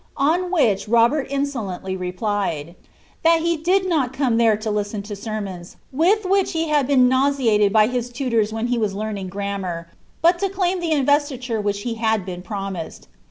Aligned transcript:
On 0.17 0.49
which 0.49 0.87
Robert 0.87 1.27
insolently 1.29 1.95
replied, 1.95 2.73
That 3.23 3.41
he 3.41 3.55
did 3.55 3.87
not 3.87 4.13
come 4.13 4.41
ere 4.41 4.57
to 4.57 4.71
listen 4.71 5.03
to 5.03 5.15
sermons, 5.15 5.77
with 5.91 6.25
which 6.25 6.53
he 6.53 6.69
had 6.69 6.87
been 6.87 7.07
nauseated 7.07 7.71
by 7.71 7.85
his 7.85 8.09
tors 8.11 8.51
when 8.51 8.65
he 8.65 8.79
was 8.79 8.95
learning 8.95 9.27
grammar, 9.27 9.89
but 10.23 10.39
to 10.39 10.49
claim 10.49 10.79
the 10.79 10.91
investiture 10.91 11.61
hich 11.61 11.83
had 11.99 12.25
been 12.25 12.41
promised 12.41 13.03
to 13.03 13.09
him. 13.09 13.15